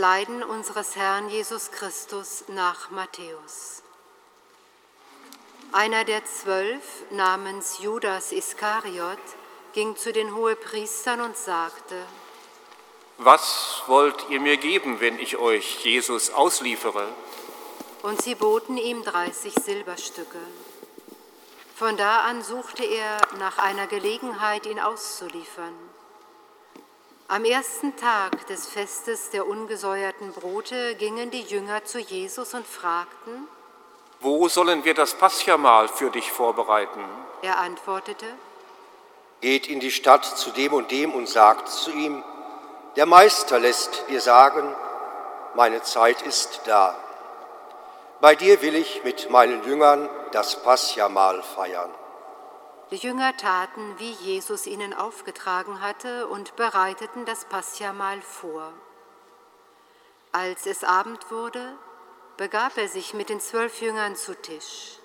[0.00, 3.82] Leiden unseres Herrn Jesus Christus nach Matthäus.
[5.72, 9.18] Einer der zwölf, namens Judas Iskariot,
[9.74, 12.02] ging zu den Hohepriestern und sagte,
[13.18, 17.06] Was wollt ihr mir geben, wenn ich euch Jesus ausliefere?
[18.02, 20.40] Und sie boten ihm 30 Silberstücke.
[21.76, 25.89] Von da an suchte er nach einer Gelegenheit, ihn auszuliefern.
[27.32, 33.46] Am ersten Tag des Festes der ungesäuerten Brote gingen die Jünger zu Jesus und fragten,
[34.18, 37.04] Wo sollen wir das Paschamahl für dich vorbereiten?
[37.42, 38.26] Er antwortete,
[39.40, 42.24] Geht in die Stadt zu dem und dem und sagt zu ihm,
[42.96, 44.74] der Meister lässt dir sagen,
[45.54, 46.96] meine Zeit ist da.
[48.20, 51.90] Bei dir will ich mit meinen Jüngern das Paschamahl feiern.
[52.90, 58.72] Die Jünger taten, wie Jesus ihnen aufgetragen hatte, und bereiteten das Paschamahl vor.
[60.32, 61.76] Als es Abend wurde,
[62.36, 64.98] begab er sich mit den zwölf Jüngern zu Tisch.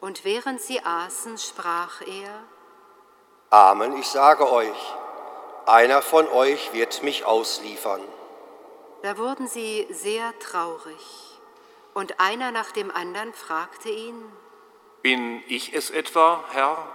[0.00, 2.42] Und während sie aßen, sprach er,
[3.48, 4.94] Amen, ich sage euch,
[5.66, 8.02] einer von euch wird mich ausliefern.
[9.02, 11.40] Da wurden sie sehr traurig,
[11.94, 14.22] und einer nach dem anderen fragte ihn,
[15.02, 16.86] Bin ich es etwa, Herr?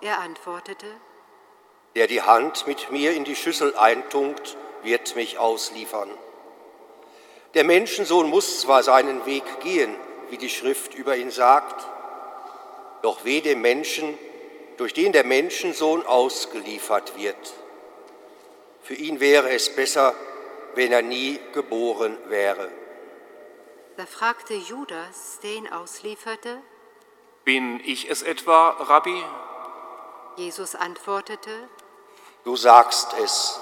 [0.00, 0.86] Er antwortete,
[1.96, 6.10] Der die Hand mit mir in die Schüssel eintunkt, wird mich ausliefern.
[7.54, 9.96] Der Menschensohn muss zwar seinen Weg gehen,
[10.30, 11.86] wie die Schrift über ihn sagt,
[13.02, 14.16] doch weh dem Menschen,
[14.76, 17.54] durch den der Menschensohn ausgeliefert wird.
[18.82, 20.14] Für ihn wäre es besser,
[20.74, 22.70] wenn er nie geboren wäre.
[23.96, 26.60] Da fragte Judas, der ihn auslieferte,
[27.46, 29.22] Bin ich es etwa, Rabbi?
[30.34, 31.68] Jesus antwortete,
[32.42, 33.60] Du sagst es.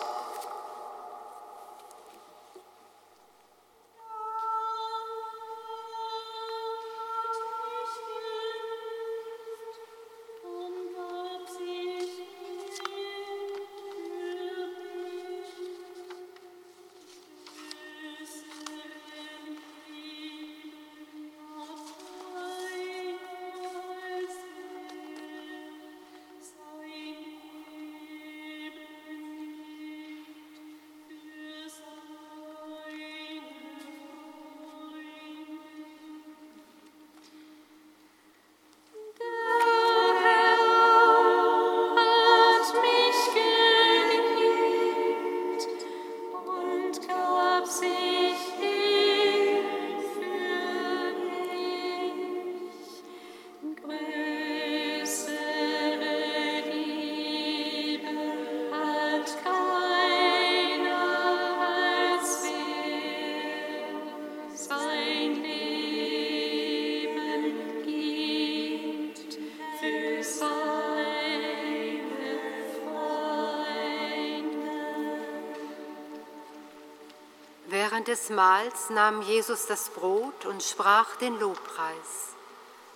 [78.07, 82.35] Während des Mahls nahm Jesus das Brot und sprach den Lobpreis.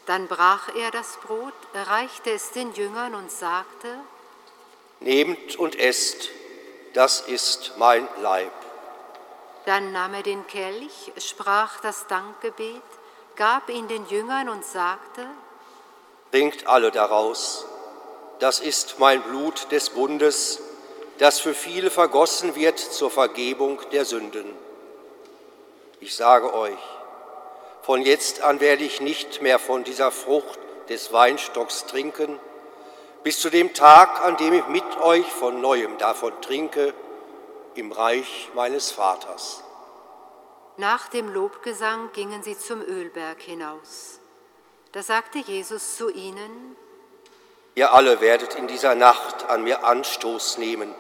[0.05, 3.89] Dann brach er das Brot, reichte es den Jüngern und sagte,
[5.01, 6.29] Nehmt und esst,
[6.93, 8.53] das ist mein Leib.
[9.65, 12.83] dann nahm er den Kelch, sprach das Dankgebet,
[13.35, 15.27] gab ihn den Jüngern und sagte,
[16.33, 17.65] Trinkt alle daraus.
[18.41, 20.61] Das ist mein Blut des Bundes,
[21.17, 24.68] das für viele vergossen wird zur Vergebung der Sünden.
[26.01, 26.79] Ich sage euch,
[27.83, 30.59] von jetzt an werde ich nicht mehr von dieser Frucht
[30.89, 32.39] des Weinstocks trinken,
[33.25, 36.95] bis zu dem Tag, an dem ich mit euch von neuem davon trinke,
[37.75, 39.65] im Reich meines Vaters.
[40.77, 44.21] Nach dem Lobgesang gingen sie zum Ölberg hinaus.
[44.93, 46.77] Da sagte Jesus zu ihnen,
[47.75, 50.95] Ihr alle werdet in dieser Nacht an mir Anstoß nehmen,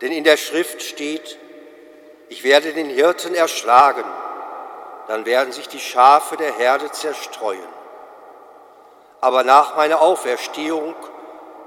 [0.00, 1.38] denn in der Schrift steht,
[2.28, 4.04] ich werde den Hirten erschlagen,
[5.08, 7.68] dann werden sich die Schafe der Herde zerstreuen.
[9.20, 10.94] Aber nach meiner Auferstehung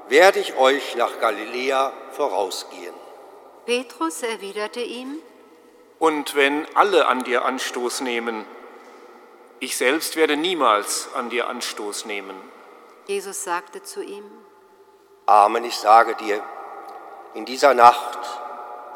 [0.07, 2.93] werde ich euch nach Galiläa vorausgehen.
[3.65, 5.19] Petrus erwiderte ihm,
[5.99, 8.45] Und wenn alle an dir Anstoß nehmen,
[9.59, 12.35] ich selbst werde niemals an dir Anstoß nehmen.
[13.05, 14.25] Jesus sagte zu ihm,
[15.27, 16.41] Amen, ich sage dir,
[17.35, 18.19] in dieser Nacht,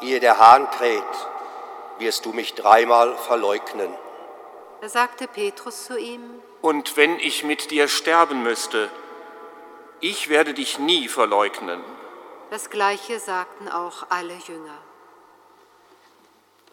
[0.00, 1.02] ehe der Hahn kräht,
[1.98, 3.90] wirst du mich dreimal verleugnen.
[4.80, 6.22] da sagte Petrus zu ihm,
[6.62, 8.90] Und wenn ich mit dir sterben müsste,
[10.00, 11.82] ich werde dich nie verleugnen.
[12.50, 14.78] das gleiche sagten auch alle Jünger.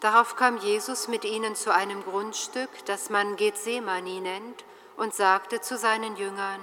[0.00, 4.64] Darauf kam Jesus mit ihnen zu einem Grundstück, das man Gethsemane nennt,
[4.96, 6.60] und sagte zu seinen Jüngern,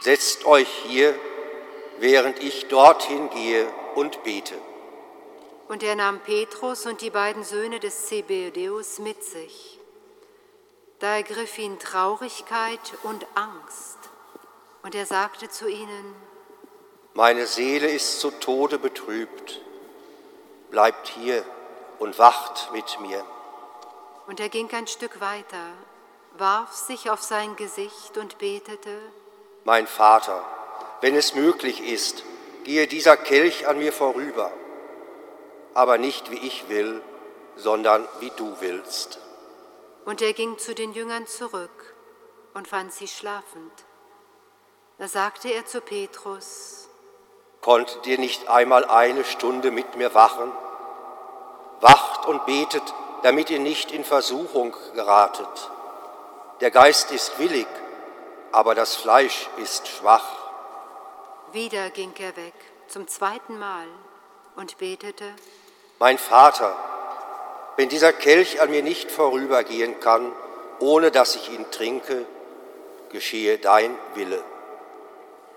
[0.00, 1.14] Setzt euch hier,
[1.98, 4.58] während ich dorthin gehe und bete.
[5.72, 9.80] Und er nahm Petrus und die beiden Söhne des Zebedeus mit sich.
[10.98, 13.96] Da ergriff ihn Traurigkeit und Angst,
[14.82, 16.14] und er sagte zu ihnen,
[17.14, 19.62] Meine Seele ist zu Tode betrübt.
[20.70, 21.42] Bleibt hier
[21.98, 23.24] und wacht mit mir.
[24.26, 25.72] Und er ging ein Stück weiter,
[26.36, 28.98] warf sich auf sein Gesicht und betete,
[29.64, 30.44] Mein Vater,
[31.00, 32.24] wenn es möglich ist,
[32.64, 34.52] gehe dieser Kelch an mir vorüber,
[35.74, 37.02] aber nicht wie ich will,
[37.56, 39.18] sondern wie du willst.
[40.04, 41.94] Und er ging zu den Jüngern zurück
[42.54, 43.72] und fand sie schlafend.
[44.98, 46.88] Da sagte er zu Petrus,
[47.60, 50.50] Konntet ihr nicht einmal eine Stunde mit mir wachen?
[51.80, 52.82] Wacht und betet,
[53.22, 55.70] damit ihr nicht in Versuchung geratet.
[56.60, 57.68] Der Geist ist willig,
[58.50, 60.26] aber das Fleisch ist schwach.
[61.52, 62.54] wieder ging er weg,
[62.88, 63.86] zum zweiten Mal,
[64.56, 65.34] und betete,
[66.02, 66.76] Mein Vater,
[67.76, 70.32] wenn dieser Kelch an mir nicht vorübergehen kann,
[70.80, 72.26] ohne dass ich ihn trinke,
[73.10, 74.42] geschehe dein Wille.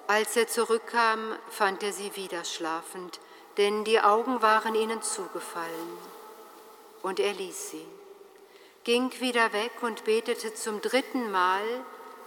[0.06, 3.20] Als er zurückkam, fand er sie wieder schlafend,
[3.58, 5.98] denn die Augen waren ihnen zugefallen.
[7.02, 7.88] Und er ließ sie,
[8.84, 11.64] ging wieder weg und betete zum dritten Mal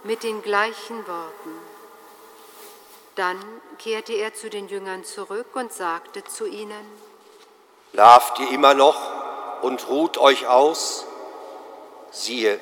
[0.03, 1.53] mit den gleichen Worten.
[3.15, 3.39] Dann
[3.77, 7.08] kehrte er zu den Jüngern zurück und sagte zu ihnen,
[7.91, 8.99] Schlaft ihr immer noch
[9.61, 11.05] und ruht euch aus?
[12.11, 12.59] Siehe,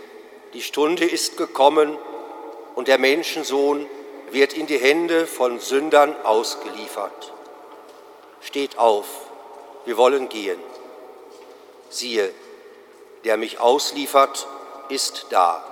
[0.54, 1.98] die Stunde ist gekommen
[2.76, 3.88] und der Menschensohn
[4.32, 7.34] wird in die Hände von Sündern ausgeliefert.
[8.42, 9.06] Steht auf,
[9.86, 10.60] wir wollen gehen.
[11.90, 12.34] Siehe,
[13.24, 14.48] der mich ausliefert,
[14.90, 15.64] ist da.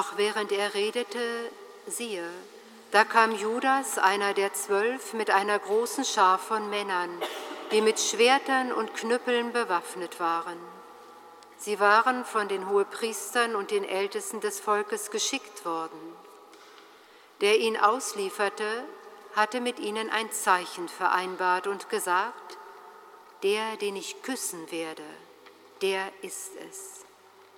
[0.00, 1.20] Noch während er redete,
[1.86, 2.26] siehe,
[2.90, 7.10] da kam Judas, einer der zwölf, mit einer großen Schar von Männern,
[7.70, 10.56] die mit Schwertern und Knüppeln bewaffnet waren.
[11.58, 16.16] Sie waren von den Hohepriestern und den Ältesten des Volkes geschickt worden.
[17.42, 18.84] Der ihn auslieferte,
[19.36, 22.56] hatte mit ihnen ein Zeichen vereinbart und gesagt,
[23.42, 25.04] der, den ich küssen werde,
[25.82, 27.04] der ist es.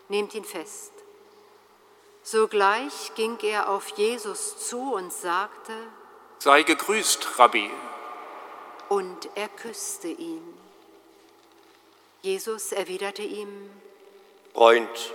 [0.08, 0.91] Nehmt ihn fest.
[2.22, 5.72] Sogleich ging er auf Jesus zu und sagte,
[6.38, 7.70] Sei gegrüßt, Rabbi.
[8.88, 10.42] und er küsste ihn.
[12.22, 13.70] Jesus erwiderte ihm,
[14.54, 15.12] Freund,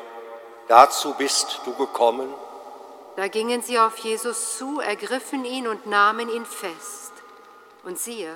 [0.67, 2.33] dazu bist du gekommen?
[3.15, 7.13] da gingen sie auf Jesus zu, ergriffen ihn und nahmen ihn fest.
[7.83, 8.35] Und siehe,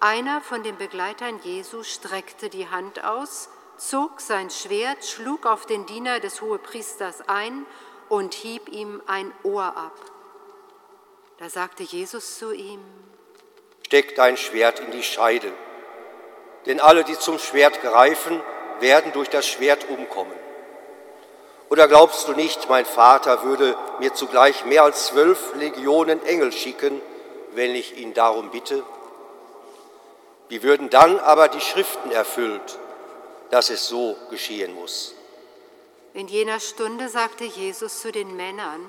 [0.00, 5.84] einer von den Begleitern Jesu streckte die Hand aus, zog sein Schwert, schlug auf den
[5.84, 7.66] Diener des Hohepriesters ein
[8.08, 9.92] und hieb ihm ein Ohr ab.
[11.38, 12.80] Da sagte Jesus zu ihm,
[13.86, 15.50] Steck dein Schwert in die Scheide.
[16.66, 18.42] Denn alle, die zum Schwert greifen,
[18.80, 20.36] werden durch das Schwert umkommen.
[21.70, 27.00] Oder glaubst du nicht, mein Vater würde mir zugleich mehr als zwölf Legionen Engel schicken,
[27.52, 28.82] wenn ich ihn darum bitte?
[30.48, 32.78] Wie würden dann aber die Schriften erfüllt,
[33.50, 35.14] dass es so geschehen muss?
[36.14, 38.80] In jener Stunde sagte Jesus zu den Männern,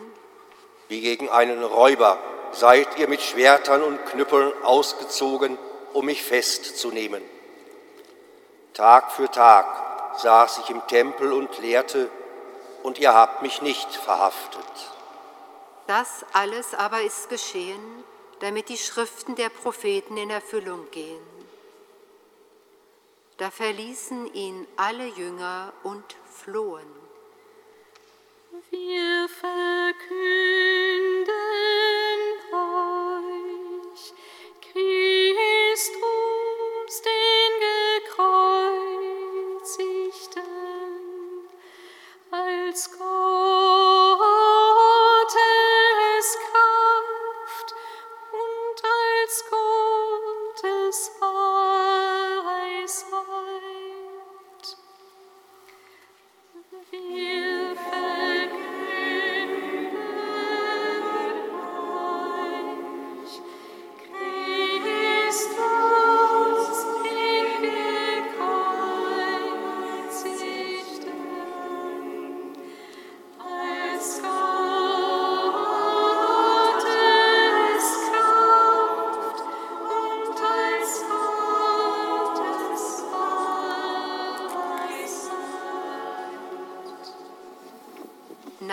[0.88, 2.18] Wie gegen einen Räuber
[2.52, 5.58] seid ihr mit Schwertern und Knüppeln ausgezogen,
[5.94, 7.22] um mich festzunehmen.
[8.74, 12.10] Tag für Tag saß ich im Tempel und lehrte,
[12.82, 14.64] und ihr habt mich nicht verhaftet.
[15.88, 18.04] Das alles aber ist geschehen,
[18.40, 21.22] damit die Schriften der Propheten in Erfüllung gehen.
[23.38, 26.99] Da verließen ihn alle Jünger und flohen.
[28.72, 29.96] Wir verkünden
[32.54, 34.14] euch
[34.62, 36.09] Christus,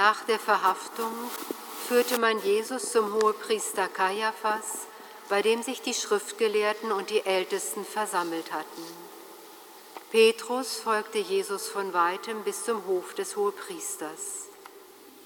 [0.06, 1.12] Nach der Verhaftung
[1.88, 4.86] führte man Jesus zum Hohepriester Kaiaphas,
[5.28, 8.82] bei dem sich die Schriftgelehrten und die Ältesten versammelt hatten.
[10.12, 14.46] Petrus folgte Jesus von weitem bis zum Hof des Hohepriesters.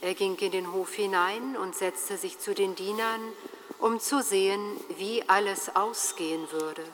[0.00, 3.20] Er ging in den Hof hinein und setzte sich zu den Dienern,
[3.80, 4.62] um zu sehen,
[4.96, 6.84] wie alles ausgehen würde.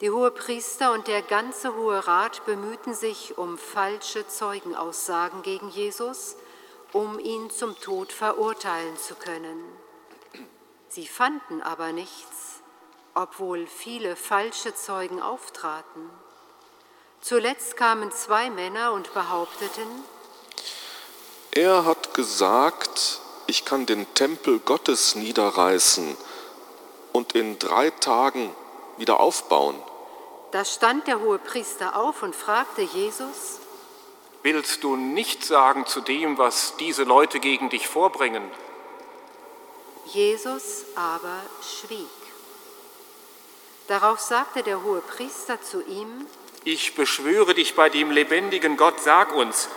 [0.00, 6.36] Die Hohepriester und der ganze Hohe Rat bemühten sich um falsche Zeugenaussagen gegen Jesus,
[6.92, 9.60] um ihn zum Tod verurteilen zu können.
[10.88, 12.60] Sie fanden aber nichts,
[13.14, 16.08] obwohl viele falsche Zeugen auftraten.
[17.20, 19.88] Zuletzt kamen zwei Männer und behaupteten,
[21.50, 26.16] Er hat gesagt, ich kann den Tempel Gottes niederreißen
[27.12, 28.54] und in drei Tagen
[28.96, 29.76] wieder aufbauen.
[30.52, 33.60] Da stand der Hohepriester auf und fragte Jesus,
[34.42, 38.48] Willst du nichts sagen zu dem, was diese Leute gegen dich vorbringen?
[40.06, 42.06] Jesus aber schwieg.
[43.88, 46.26] Darauf sagte der Hohepriester zu ihm,
[46.64, 49.68] Ich beschwöre dich bei dem lebendigen Gott, sag uns,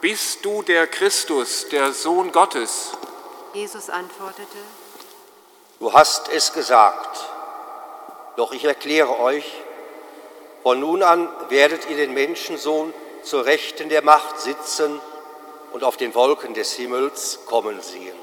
[0.00, 2.92] bist du der Christus, der Sohn Gottes?
[3.54, 4.58] Jesus antwortete,
[5.80, 7.37] Du hast es gesagt.
[8.38, 9.44] Doch ich erkläre euch,
[10.62, 15.00] von nun an werdet ihr den Menschensohn zur Rechten der Macht sitzen
[15.72, 18.16] und auf den Wolken des Himmels kommen sehen.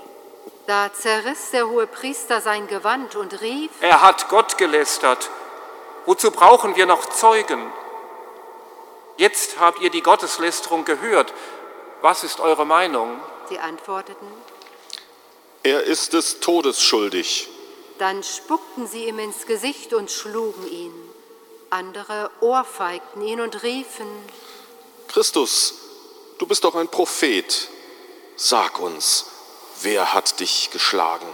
[0.68, 5.30] Da zerriss der Hohepriester sein Gewand und rief, Er hat Gott gelästert.
[6.06, 7.70] Wozu brauchen wir noch Zeugen?
[9.18, 11.34] Jetzt habt ihr die Gotteslästerung gehört.
[12.02, 13.20] Was ist eure Meinung?
[13.50, 14.28] sie antworteten,
[15.64, 17.50] Er ist des Todes schuldig.
[17.98, 20.94] Dann spuckten sie ihm ins Gesicht und schlugen ihn.
[21.70, 24.08] Andere ohrfeigten ihn und riefen,
[25.08, 25.76] Christus,
[26.40, 27.70] du bist doch ein Prophet.
[28.36, 29.26] Sag uns,
[29.82, 31.28] wer hat dich geschlagen?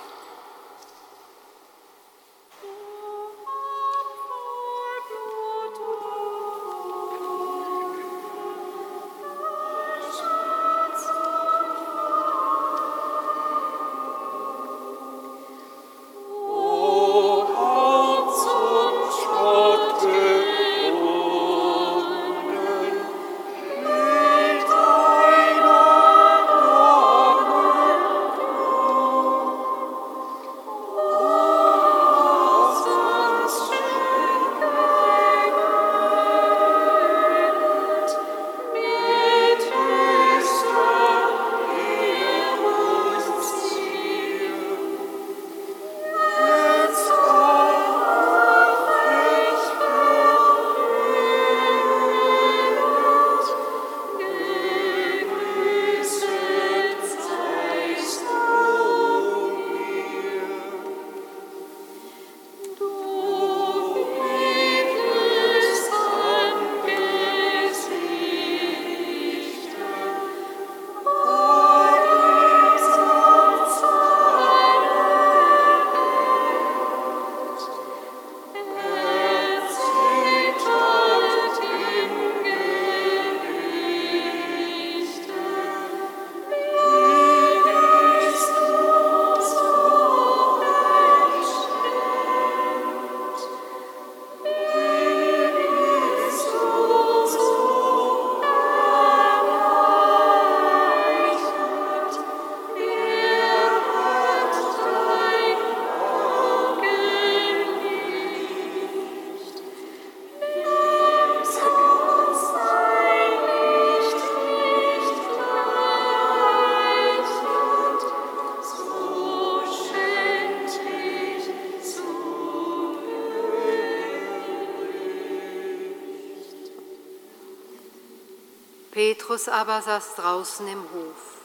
[129.42, 131.38] Petrus aber saß draußen im Hof.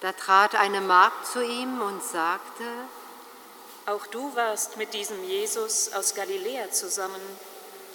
[0.00, 2.64] Da trat eine Magd zu ihm und sagte,
[3.86, 7.20] Auch du warst mit diesem Jesus aus Galiläa zusammen.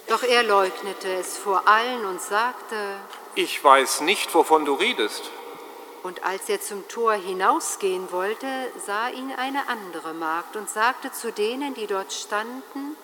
[0.08, 2.96] doch er leugnete es vor allen und sagte,
[3.36, 5.24] Ich weiß nicht, wovon du redest.
[6.04, 8.48] und als er zum Tor hinausgehen wollte,
[8.86, 12.96] sah ihn eine andere Magd und sagte zu denen, die dort standen,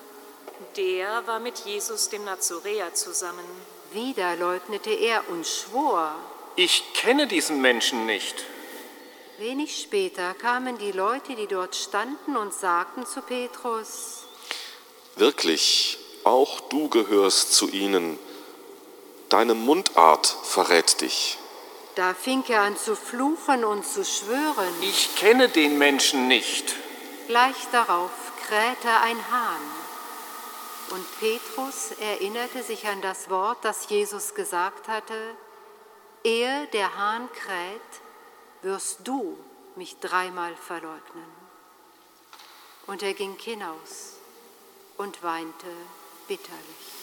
[0.75, 3.45] Der war mit Jesus dem Nazoräer zusammen.
[3.93, 6.15] Wieder leugnete er und schwor.
[6.55, 8.43] Ich kenne diesen Menschen nicht.
[9.37, 14.23] Wenig später kamen die Leute, die dort standen, und sagten zu Petrus,
[15.15, 18.19] Wirklich, auch du gehörst zu ihnen.
[19.29, 21.37] Deine Mundart verrät dich.
[21.95, 24.73] Da fing er an zu fluchen und zu schwören.
[24.81, 26.75] Ich kenne den Menschen nicht.
[27.27, 28.11] Gleich darauf
[28.47, 29.76] krähte ein Hahn.
[30.89, 35.35] Und Petrus erinnerte sich an das Wort, das Jesus gesagt hatte,
[36.23, 38.01] ehe der Hahn kräht,
[38.61, 39.37] wirst du
[39.75, 41.31] mich dreimal verleugnen.
[42.87, 44.13] Und er ging hinaus
[44.97, 45.67] und weinte
[46.27, 46.97] bitterlich.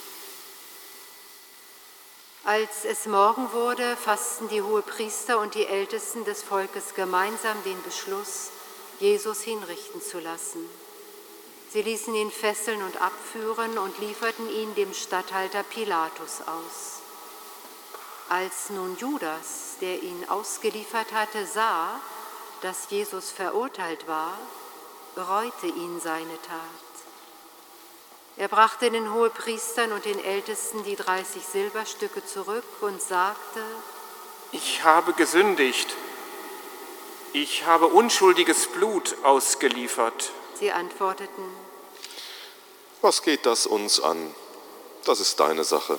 [2.44, 8.50] Als es Morgen wurde, fassten die Hohepriester und die Ältesten des Volkes gemeinsam den Beschluss,
[8.98, 10.68] Jesus hinrichten zu lassen.
[11.74, 17.00] Sie ließen ihn fesseln und abführen und lieferten ihn dem Statthalter Pilatus aus.
[18.28, 22.00] Als nun Judas, der ihn ausgeliefert hatte, sah,
[22.62, 24.38] dass Jesus verurteilt war,
[25.16, 26.60] bereute ihn seine Tat.
[28.36, 33.64] Er brachte den Hohepriestern und den Ältesten die 30 Silberstücke zurück und sagte,
[34.52, 35.92] Ich habe gesündigt.
[37.32, 40.30] Ich habe unschuldiges Blut ausgeliefert.
[40.56, 41.63] sie antworteten,
[43.04, 44.34] Was geht das uns an?
[45.04, 45.98] Das ist deine Sache.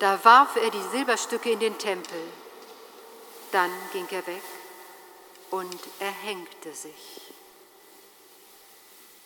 [0.00, 2.20] Da warf er die Silberstücke in den Tempel.
[3.52, 4.42] Dann ging er weg
[5.50, 7.22] und erhängte sich.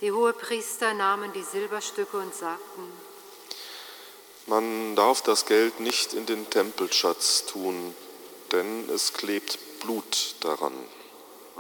[0.01, 2.93] Die Hohepriester nahmen die Silberstücke und sagten,
[4.47, 7.93] Man darf das Geld nicht in den Tempelschatz tun,
[8.53, 10.75] denn es klebt Blut daran.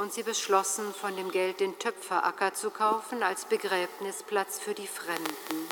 [0.00, 5.68] Und sie beschlossen, von dem Geld den Töpferacker zu kaufen als Begräbnisplatz für die Fremden.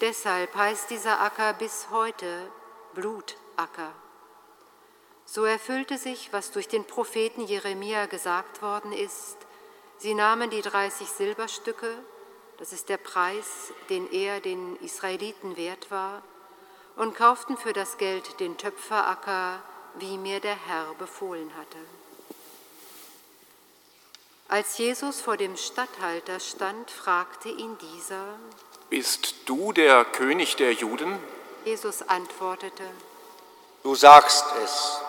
[0.00, 2.48] Deshalb heißt dieser Acker bis heute
[2.94, 3.92] Blutacker.
[5.24, 9.38] So erfüllte sich, was durch den Propheten Jeremia gesagt worden ist.
[9.98, 11.98] Sie nahmen die 30 Silberstücke,
[12.58, 16.22] das ist der Preis, den er den Israeliten wert war,
[16.94, 19.60] und kauften für das Geld den Töpferacker,
[19.98, 22.01] wie mir der Herr befohlen hatte.
[24.52, 28.22] Als Jesus vor dem Statthalter stand, fragte ihn dieser.
[28.90, 31.18] Bist du der König der Juden?
[31.64, 32.84] Jesus antwortete.
[33.82, 35.00] Du sagst es.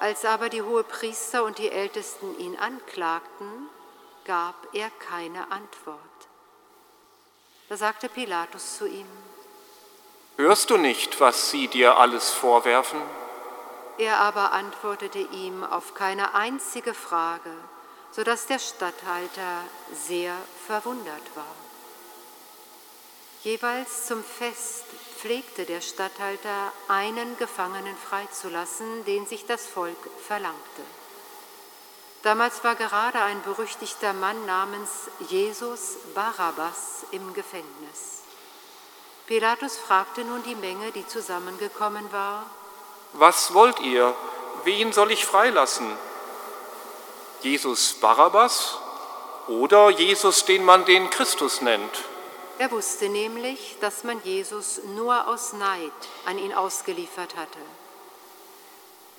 [0.00, 3.70] Als aber die Hohepriester und die Ältesten ihn anklagten,
[4.26, 5.98] gab er keine Antwort.
[7.70, 9.06] Da sagte Pilatus zu ihm,
[10.36, 13.00] Hörst du nicht, was sie dir alles vorwerfen?
[13.96, 17.50] er aber antwortete ihm auf keine einzige Frage,
[18.12, 19.64] so dass der Statthalter
[20.06, 21.54] sehr verwundert war.
[23.42, 24.84] Jeweils zum Fest
[25.18, 29.96] pflegte der Statthalter einen Gefangenen freizulassen, den sich das Volk
[30.26, 30.82] verlangte.
[32.22, 34.90] Damals war gerade ein berüchtigter Mann namens
[35.28, 38.22] Jesus Barabbas im Gefängnis.
[39.26, 42.46] Pilatus fragte nun die Menge, die zusammengekommen war,
[43.14, 44.14] Was wollt ihr?
[44.64, 45.86] Wen soll ich freilassen?
[47.42, 48.78] Jesus Barabbas
[49.48, 52.04] oder Jesus, den man den Christus nennt?
[52.58, 55.90] Er wusste nämlich, dass man Jesus nur aus Neid
[56.26, 57.58] an ihn ausgeliefert hatte.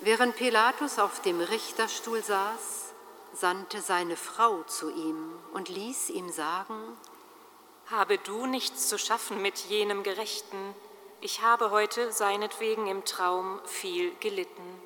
[0.00, 2.94] Während Pilatus auf dem Richterstuhl saß,
[3.34, 6.96] sandte seine Frau zu ihm und ließ ihm sagen,
[7.90, 10.74] Habe du nichts zu schaffen mit jenem Gerechten?
[11.20, 14.82] Ich habe heute seinetwegen im Traum viel gelitten.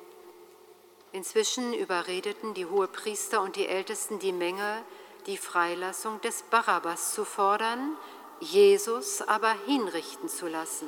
[1.11, 4.81] Inzwischen überredeten die Hohepriester und die Ältesten die Menge,
[5.25, 7.97] die Freilassung des Barabbas zu fordern,
[8.39, 10.87] Jesus aber hinrichten zu lassen.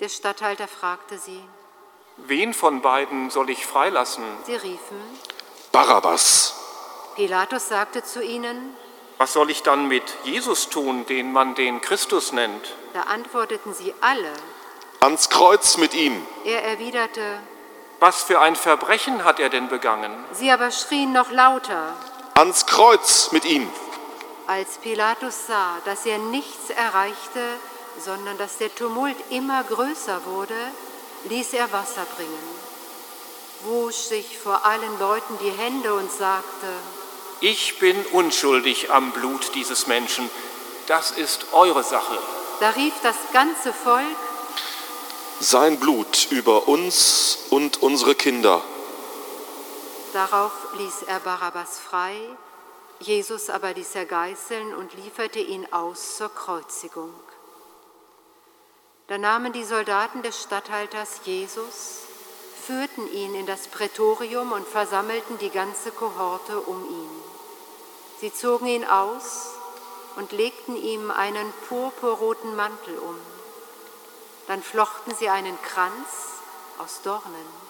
[0.00, 1.40] Der Statthalter fragte sie,
[2.16, 4.24] Wen von beiden soll ich freilassen?
[4.44, 5.00] sie riefen,
[5.72, 6.54] Barabbas!
[7.16, 8.76] Pilatus sagte zu ihnen,
[9.18, 12.74] Was soll ich dann mit Jesus tun, den man den Christus nennt?
[12.92, 14.32] da antworteten sie alle.
[15.00, 16.24] Ans Kreuz mit ihm!
[16.44, 17.40] Er erwiderte,
[18.06, 20.12] Was für ein Verbrechen hat er denn begangen?
[20.34, 21.96] sie aber schrien noch lauter.
[22.34, 23.66] Ans Kreuz mit ihm!
[24.46, 27.40] Als Pilatus sah, dass er nichts erreichte,
[27.98, 30.60] sondern dass der Tumult immer größer wurde,
[31.30, 32.46] ließ er Wasser bringen,
[33.62, 36.68] wusch sich vor allen Leuten die Hände und sagte,
[37.40, 40.28] Ich bin unschuldig am Blut dieses Menschen.
[40.88, 42.18] Das ist eure Sache.
[42.60, 44.18] da rief das ganze Volk,
[45.40, 48.62] Sein Blut über uns und unsere Kinder.
[50.12, 52.16] Darauf ließ er Barabbas frei,
[53.00, 57.12] Jesus aber ließ er geißeln und lieferte ihn aus zur Kreuzigung.
[59.08, 62.02] Da nahmen die Soldaten des Statthalters Jesus,
[62.66, 67.10] führten ihn in das Prätorium und versammelten die ganze Kohorte um ihn.
[68.20, 69.50] Sie zogen ihn aus
[70.16, 73.33] und legten ihm einen purpurroten Mantel um.
[74.46, 76.08] Dann flochten sie einen Kranz
[76.78, 77.64] aus Dornen.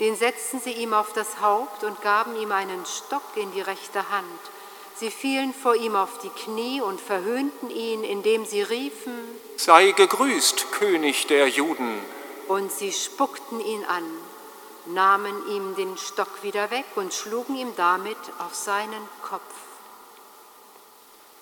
[0.00, 4.10] Den setzten sie ihm auf das Haupt und gaben ihm einen Stock in die rechte
[4.10, 4.40] Hand.
[4.96, 9.12] Sie fielen vor ihm auf die Knie und verhöhnten ihn, indem sie riefen,
[9.56, 12.00] Sei gegrüßt, König der Juden.
[12.48, 14.04] und sie spuckten ihn an,
[14.86, 19.42] nahmen ihm den Stock wieder weg und schlugen ihm damit auf seinen Kopf.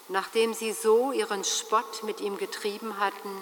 [0.09, 3.37] Nachdem sie so ihren Spott mit ihm getrieben hatten,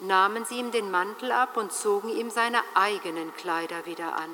[0.00, 4.30] nahmen sie ihm den Mantel ab und zogen ihm seine eigenen Kleider wieder an.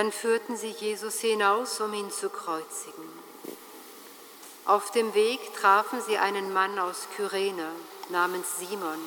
[0.00, 3.04] Dann führten sie Jesus hinaus, um ihn zu kreuzigen.
[4.64, 7.68] Auf dem Weg trafen sie einen Mann aus Kyrene
[8.08, 8.98] namens Simon.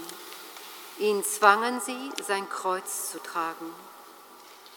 [0.99, 3.73] Ihn zwangen sie, sein Kreuz zu tragen.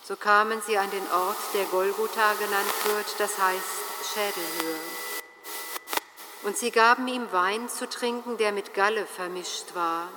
[0.05, 4.81] So kamen sie an den Ort, der Golgotha genannt wird, das heißt Schädelhöhe.
[6.45, 10.09] Und sie gaben ihm Wein zu trinken, der mit Galle vermischt war.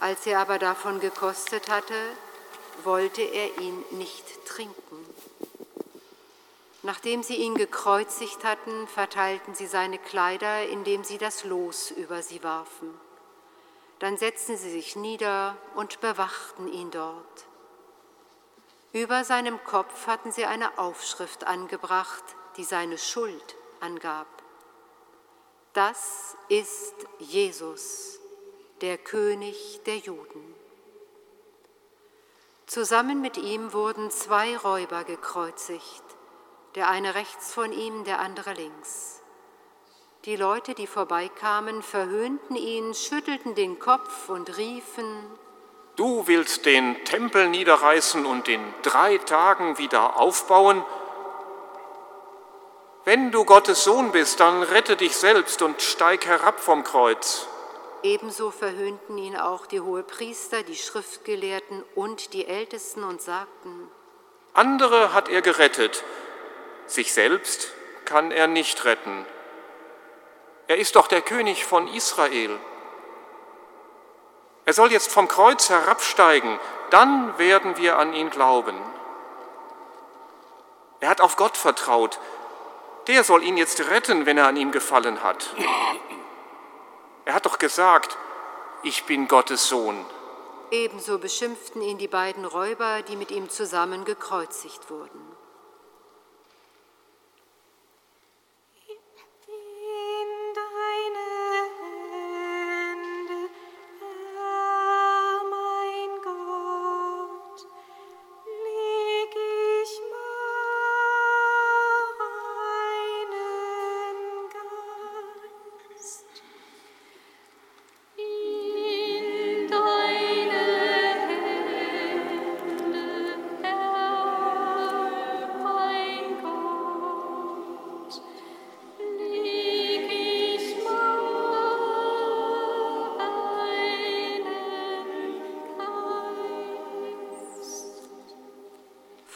[0.00, 1.94] Als er aber davon gekostet hatte,
[2.82, 4.89] wollte er ihn nicht trinken.
[6.82, 12.42] Nachdem sie ihn gekreuzigt hatten, verteilten sie seine Kleider, indem sie das Los über sie
[12.42, 12.98] warfen.
[13.98, 17.46] Dann setzten sie sich nieder und bewachten ihn dort.
[18.92, 22.24] Über seinem Kopf hatten sie eine Aufschrift angebracht,
[22.56, 24.26] die seine Schuld angab.
[25.74, 28.18] Das ist Jesus,
[28.80, 30.54] der König der Juden.
[32.66, 36.02] Zusammen mit ihm wurden zwei Räuber gekreuzigt,
[36.74, 39.22] der eine rechts von ihm, der andere links.
[40.24, 45.38] Die Leute, die vorbeikamen, verhöhnten ihn, schüttelten den Kopf und riefen,
[45.96, 50.82] Du willst den Tempel niederreißen und in drei Tagen wieder aufbauen?
[53.04, 57.46] Wenn du Gottes Sohn bist, dann rette dich selbst und steig herab vom Kreuz.
[58.02, 63.90] Ebenso verhöhnten ihn auch die Hohepriester, die Schriftgelehrten und die Ältesten und sagten,
[64.54, 66.02] Andere hat er gerettet,
[66.92, 67.72] sich selbst
[68.04, 69.24] kann er nicht retten.
[70.66, 72.58] Er ist doch der König von Israel.
[74.64, 76.58] Er soll jetzt vom Kreuz herabsteigen,
[76.90, 78.76] dann werden wir an ihn glauben.
[81.00, 82.20] Er hat auf Gott vertraut,
[83.06, 85.54] der soll ihn jetzt retten, wenn er an ihm gefallen hat.
[87.24, 88.16] Er hat doch gesagt,
[88.82, 90.04] ich bin Gottes Sohn.
[90.70, 95.29] ebenso beschimpften ihn die beiden Räuber, die mit ihm zusammen gekreuzigt wurden.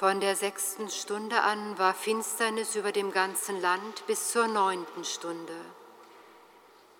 [0.04, 5.56] Von der sechsten Stunde an war Finsternis über dem ganzen Land bis zur neunten Stunde.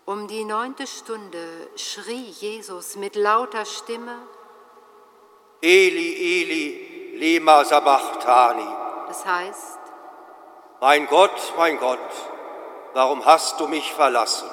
[0.05, 4.17] Um die neunte Stunde schrie Jesus mit lauter Stimme,
[5.61, 8.65] Eli, Eli, lema sabachthani.
[9.07, 9.77] das heißt,
[10.81, 11.99] Mein Gott, mein Gott,
[12.95, 14.49] warum hast du mich verlassen?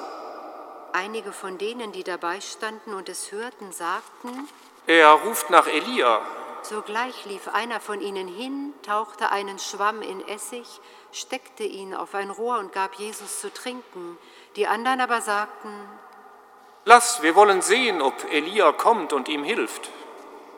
[0.91, 4.47] Einige von denen, die dabei standen und es hörten, sagten,
[4.85, 6.21] Er ruft nach Elia.
[6.63, 10.65] Sogleich lief einer von ihnen hin, tauchte einen Schwamm in Essig,
[11.11, 14.17] steckte ihn auf ein Rohr und gab Jesus zu trinken.
[14.55, 15.71] Die anderen aber sagten,
[16.85, 19.89] Lass, wir wollen sehen, ob Elia kommt und ihm hilft.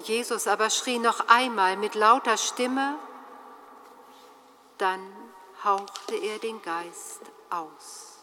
[0.01, 2.95] Jesus aber schrie noch einmal mit lauter Stimme,
[4.77, 5.01] dann
[5.63, 8.14] hauchte er den Geist aus.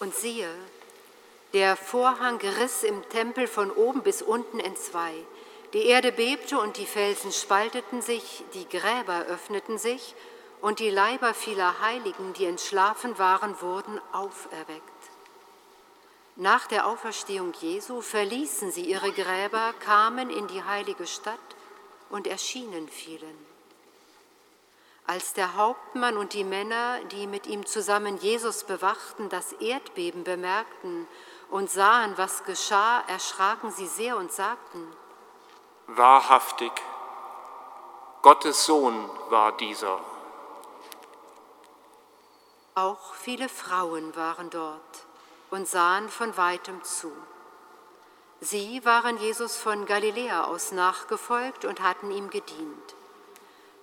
[0.00, 0.50] Und siehe,
[1.52, 5.14] der Vorhang riss im Tempel von oben bis unten entzwei.
[5.72, 10.14] Die Erde bebte und die Felsen spalteten sich, die Gräber öffneten sich
[10.60, 14.82] und die Leiber vieler Heiligen, die entschlafen waren, wurden auferweckt.
[16.36, 21.38] Nach der Auferstehung Jesu verließen sie ihre Gräber, kamen in die heilige Stadt
[22.10, 23.47] und erschienen vielen.
[25.08, 31.08] Als der Hauptmann und die Männer, die mit ihm zusammen Jesus bewachten, das Erdbeben bemerkten
[31.50, 34.86] und sahen, was geschah, erschraken sie sehr und sagten,
[35.88, 36.70] Wahrhaftig,
[38.22, 39.98] Gottes Sohn war dieser.
[42.78, 45.06] auch viele Frauen waren dort
[45.50, 47.10] und sahen von weitem zu.
[48.40, 52.94] Sie waren Jesus von Galiläa aus nachgefolgt und hatten ihm gedient.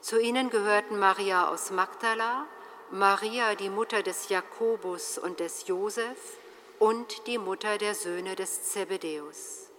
[0.05, 2.45] Zu ihnen gehörten Maria aus Magdala,
[2.91, 6.37] Maria, die Mutter des Jakobus und des Josef
[6.77, 9.71] und die Mutter der Söhne des Zebedäus.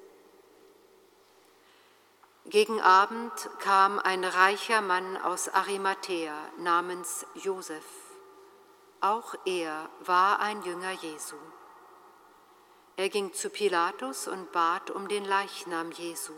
[2.47, 7.87] Gegen Abend kam ein reicher Mann aus Arimathäa namens Josef.
[9.01, 11.37] Auch er war ein Jünger Jesu.
[12.97, 16.35] Er ging zu Pilatus und bat um den Leichnam Jesu.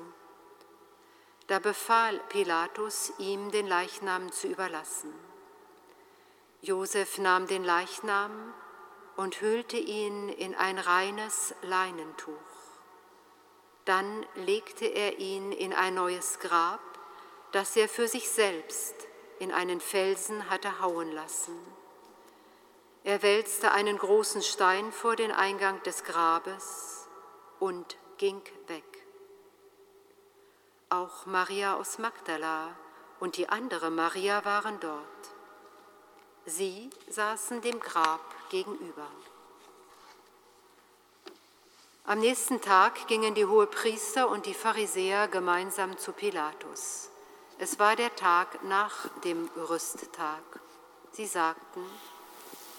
[1.48, 5.12] Da befahl Pilatus, ihm den Leichnam zu überlassen.
[6.60, 8.52] Josef nahm den Leichnam
[9.16, 12.32] und hüllte ihn in ein reines Leinentuch.
[13.86, 16.80] Dann legte er ihn in ein neues Grab,
[17.52, 18.94] das er für sich selbst
[19.38, 21.58] in einen Felsen hatte hauen lassen.
[23.04, 27.08] Er wälzte einen großen Stein vor den Eingang des Grabes
[27.58, 28.97] und ging weg.
[30.90, 32.74] Auch Maria aus Magdala
[33.20, 35.04] und die andere Maria waren dort.
[36.46, 39.06] Sie saßen dem Grab gegenüber.
[42.04, 47.10] Am nächsten Tag gingen die Hohepriester und die Pharisäer gemeinsam zu Pilatus.
[47.58, 50.42] Es war der Tag nach dem Rüsttag.
[51.12, 51.84] Sie sagten,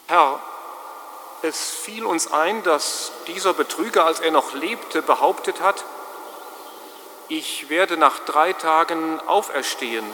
[0.08, 0.42] Herr,
[1.44, 5.86] es fiel uns ein, dass dieser Betrüger, als er noch lebte, behauptet hat,
[7.30, 10.06] ich werde nach drei Tagen auferstehen.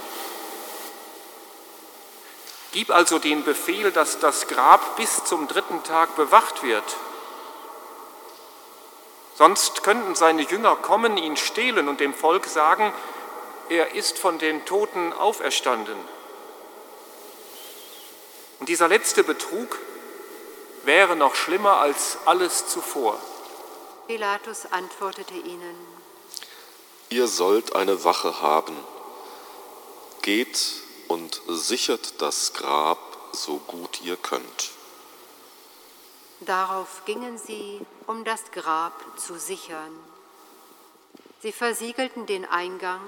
[2.73, 6.84] Gib also den Befehl, dass das Grab bis zum dritten Tag bewacht wird.
[9.36, 12.93] Sonst könnten seine Jünger kommen, ihn stehlen und dem Volk sagen,
[13.69, 15.97] er ist von den Toten auferstanden.
[18.60, 19.80] Und dieser letzte Betrug
[20.84, 23.17] wäre noch schlimmer als alles zuvor.
[24.08, 25.94] Pilatus antwortete ihnen,
[27.09, 28.75] Ihr sollt eine Wache haben.
[30.21, 32.99] Geht und sichert das Grab
[33.31, 34.71] so gut ihr könnt.
[36.41, 39.91] Darauf gingen sie, um das Grab zu sichern.
[41.41, 43.01] Sie versiegelten den Eingang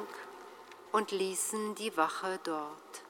[0.91, 3.07] und ließen die Wache dort.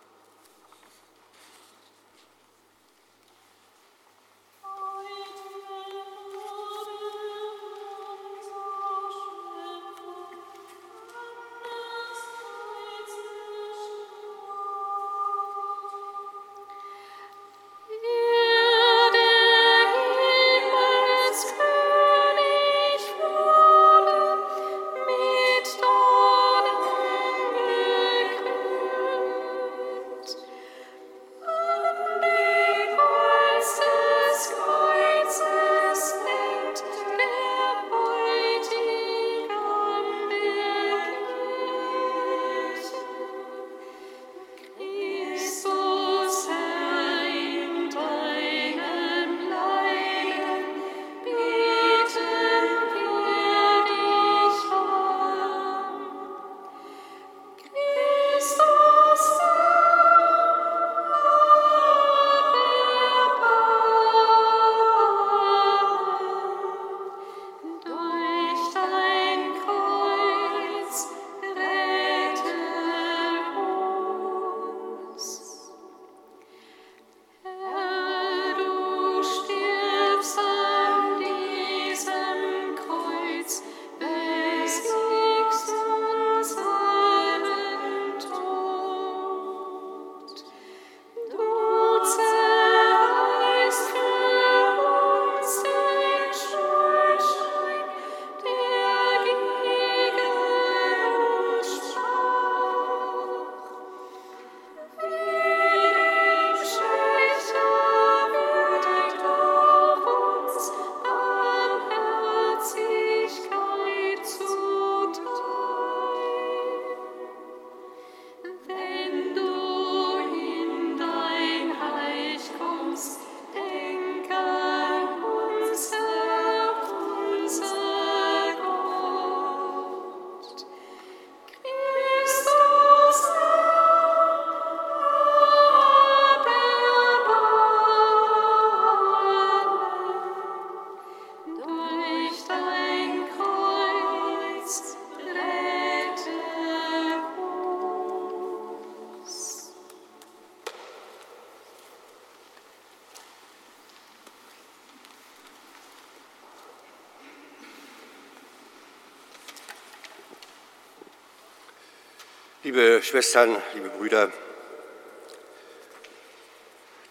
[162.67, 164.29] Liebe Schwestern, liebe Brüder,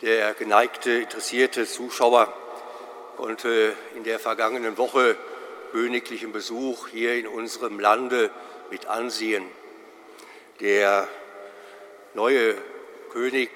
[0.02, 2.30] der geneigte, interessierte Zuschauer
[3.16, 5.16] konnte in der vergangenen Woche
[5.72, 8.30] königlichen Besuch hier in unserem Lande
[8.70, 9.46] mit ansehen.
[10.60, 11.08] Der
[12.12, 12.54] neue
[13.10, 13.48] König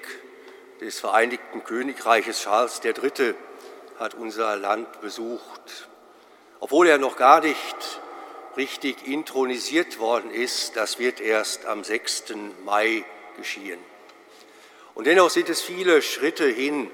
[0.79, 3.35] des Vereinigten Königreiches Charles III.
[3.99, 5.87] hat unser Land besucht.
[6.61, 8.01] Obwohl er noch gar nicht
[8.57, 12.33] richtig intronisiert worden ist, das wird erst am 6.
[12.65, 13.03] Mai
[13.37, 13.79] geschehen.
[14.93, 16.89] Und dennoch sind es viele Schritte hin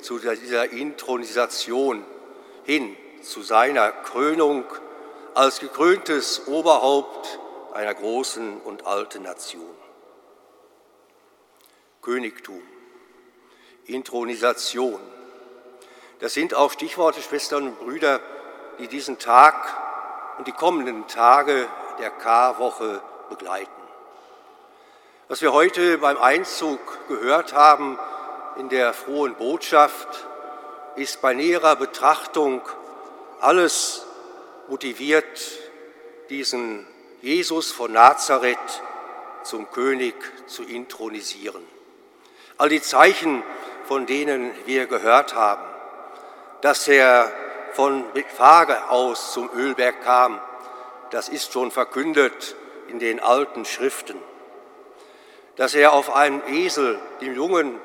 [0.00, 2.04] zu dieser Intronisation,
[2.64, 4.64] hin zu seiner Krönung
[5.34, 7.38] als gekröntes Oberhaupt
[7.72, 9.74] einer großen und alten Nation.
[12.00, 12.62] Königtum,
[13.86, 15.00] Intronisation,
[16.22, 18.20] das sind auch Stichworte, Schwestern und Brüder,
[18.78, 19.81] die diesen Tag
[20.42, 21.68] und die kommenden Tage
[22.00, 23.70] der Karwoche begleiten.
[25.28, 27.96] Was wir heute beim Einzug gehört haben
[28.56, 30.26] in der frohen Botschaft,
[30.96, 32.60] ist bei näherer Betrachtung
[33.40, 34.04] alles
[34.66, 35.60] motiviert,
[36.28, 36.88] diesen
[37.20, 38.82] Jesus von Nazareth
[39.44, 40.16] zum König
[40.48, 41.64] zu intronisieren.
[42.58, 43.44] All die Zeichen,
[43.84, 45.62] von denen wir gehört haben,
[46.62, 47.32] dass er
[47.74, 50.40] von Bethphage aus zum Ölberg kam,
[51.10, 52.56] das ist schon verkündet
[52.88, 54.16] in den alten Schriften.
[55.56, 57.80] Dass er auf einem Esel, dem Jungen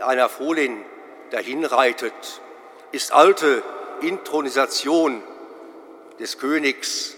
[0.00, 0.84] einer Fohlin,
[1.30, 2.40] dahinreitet,
[2.92, 3.62] ist alte
[4.00, 5.22] Intronisation
[6.18, 7.16] des Königs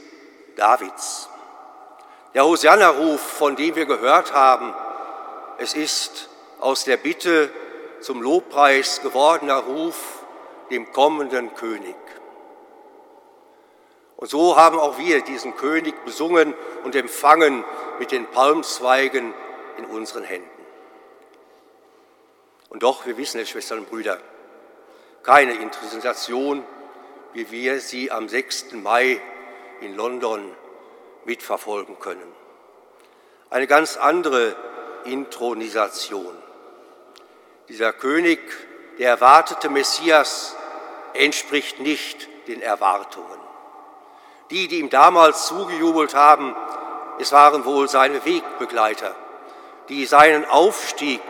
[0.57, 1.29] Davids.
[2.33, 4.75] Der Hosanna-Ruf, von dem wir gehört haben,
[5.59, 6.29] es ist
[6.61, 7.51] aus der Bitte
[8.01, 10.24] zum Lobpreis gewordener Ruf
[10.75, 11.97] dem kommenden König.
[14.17, 17.65] Und so haben auch wir diesen König besungen und empfangen
[17.99, 19.33] mit den Palmzweigen
[19.79, 20.49] in unseren Händen.
[22.71, 24.19] Und doch, wir wissen es, Schwestern und Brüder,
[25.23, 26.65] keine Intronisation,
[27.33, 28.73] wie wir sie am 6.
[28.73, 29.21] Mai
[29.81, 30.55] in London
[31.25, 32.33] mitverfolgen können.
[33.51, 34.57] Eine ganz andere
[35.05, 36.37] Intronisation.
[37.69, 38.41] Dieser König,
[38.99, 40.57] der erwartete Messias,
[41.15, 43.39] entspricht nicht den Erwartungen.
[44.51, 46.55] Die, die ihm damals zugejubelt haben,
[47.19, 49.15] es waren wohl seine Wegbegleiter,
[49.89, 51.23] die seinen Aufstieg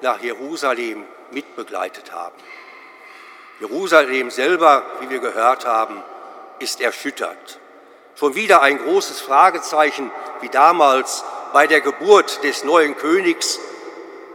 [0.00, 2.36] nach Jerusalem mitbegleitet haben.
[3.60, 6.02] Jerusalem selber, wie wir gehört haben,
[6.60, 7.58] ist erschüttert.
[8.14, 13.58] Schon wieder ein großes Fragezeichen, wie damals bei der Geburt des neuen Königs,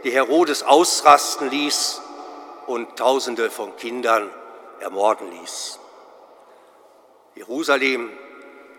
[0.04, 2.00] die Herodes ausrasten ließ
[2.66, 4.30] und Tausende von Kindern
[4.80, 5.78] ermorden ließ.
[7.34, 8.10] Jerusalem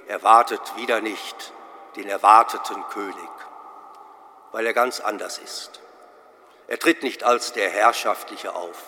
[0.08, 1.54] erwartet wieder nicht
[1.96, 3.30] den erwarteten König,
[4.52, 5.80] weil er ganz anders ist.
[6.68, 8.84] Er tritt nicht als der Herrschaftliche auf.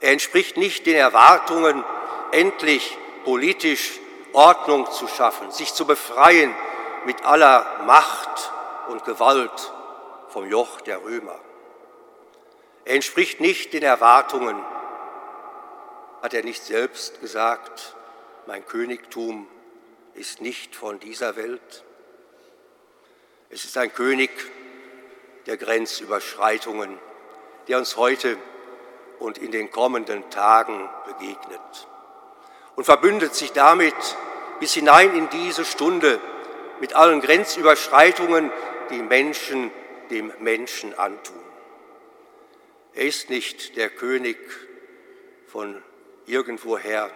[0.00, 1.84] Er entspricht nicht den Erwartungen,
[2.32, 3.98] endlich politisch
[4.32, 6.54] Ordnung zu schaffen, sich zu befreien
[7.06, 8.52] mit aller Macht
[8.88, 9.72] und Gewalt
[10.28, 11.38] vom Joch der Römer.
[12.84, 14.62] Er entspricht nicht den Erwartungen,
[16.22, 17.94] hat er nicht selbst gesagt,
[18.46, 19.46] mein Königtum
[20.14, 21.84] ist nicht von dieser Welt.
[23.50, 24.30] Es ist ein König
[25.46, 26.98] der Grenzüberschreitungen,
[27.68, 28.36] der uns heute
[29.18, 31.88] und in den kommenden Tagen begegnet
[32.74, 33.94] und verbündet sich damit
[34.60, 36.20] bis hinein in diese Stunde
[36.80, 38.50] mit allen Grenzüberschreitungen,
[38.90, 39.70] die Menschen
[40.10, 41.42] dem Menschen antun.
[42.94, 44.38] Er ist nicht der König
[45.46, 45.82] von
[46.26, 47.10] irgendwoher,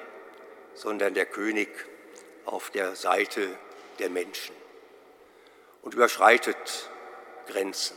[0.74, 1.68] sondern der König
[2.46, 3.48] auf der Seite
[3.98, 4.54] der Menschen
[5.82, 6.90] und überschreitet
[7.46, 7.96] Grenzen.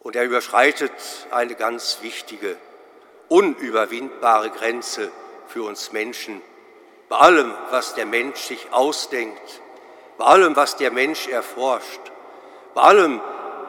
[0.00, 0.92] Und er überschreitet
[1.30, 2.56] eine ganz wichtige,
[3.28, 5.10] unüberwindbare Grenze
[5.48, 6.42] für uns Menschen,
[7.08, 9.60] bei allem, was der Mensch sich ausdenkt,
[10.18, 12.00] bei allem, was der Mensch erforscht,
[12.74, 13.20] bei allem,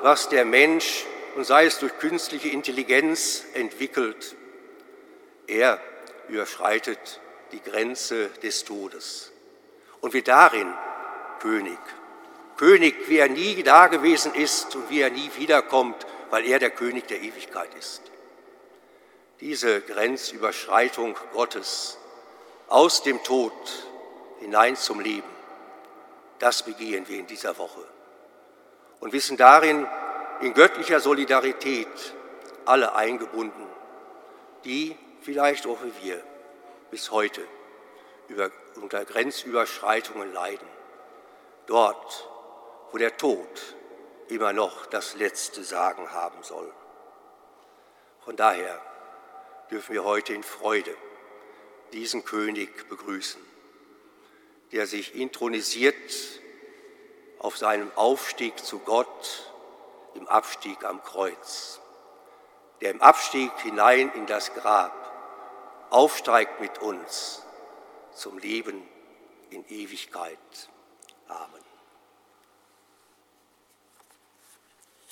[0.02, 1.06] was der Mensch,
[1.36, 4.36] und sei es durch künstliche Intelligenz, entwickelt.
[5.48, 5.80] Er
[6.30, 7.20] überschreitet
[7.52, 9.32] die Grenze des Todes
[10.02, 10.74] und wird darin
[11.40, 11.80] König.
[12.58, 16.72] König, wie er nie da gewesen ist und wie er nie wiederkommt, weil er der
[16.72, 18.02] König der Ewigkeit ist.
[19.40, 21.98] Diese Grenzüberschreitung Gottes
[22.68, 23.54] aus dem Tod
[24.40, 25.30] hinein zum Leben,
[26.40, 27.84] das begehen wir in dieser Woche
[29.00, 29.88] und wissen darin
[30.42, 31.88] in göttlicher Solidarität
[32.66, 33.66] alle eingebunden,
[34.66, 36.24] die vielleicht auch wie wir
[36.92, 37.46] bis heute
[38.28, 40.68] über, unter Grenzüberschreitungen leiden.
[41.68, 42.28] Dort,
[42.92, 43.76] wo der Tod
[44.28, 46.72] immer noch das letzte Sagen haben soll.
[48.24, 48.80] Von daher
[49.72, 50.96] dürfen wir heute in Freude
[51.94, 53.42] diesen König begrüßen,
[54.72, 55.96] der sich intronisiert
[57.40, 59.52] auf seinem Aufstieg zu Gott
[60.14, 61.80] im Abstieg am Kreuz,
[62.82, 64.99] der im Abstieg hinein in das Grab
[65.90, 67.44] aufsteigt mit uns
[68.14, 68.82] zum Leben
[69.50, 70.38] in Ewigkeit.
[71.28, 71.69] Amen.